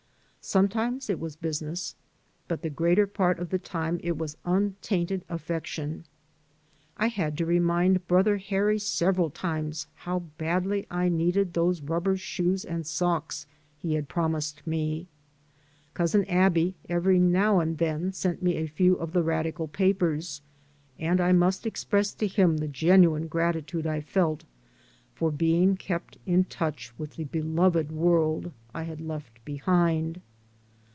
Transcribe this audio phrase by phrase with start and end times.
[0.43, 1.95] Sometimes it was business,
[2.47, 6.03] but the greater part of the time it was untainted affec tion.
[6.97, 12.65] I had to remind brother Harry several times how badly I needed those rubber shoes
[12.65, 13.45] and socks
[13.77, 15.07] he had promised me.
[15.93, 20.41] Cousin Aby every now and then sent me a few of the radical papers,
[20.97, 24.43] and I must express to him the genuine gratitude I felt
[25.13, 30.19] for being kept in touch with the beloved world I had left behind.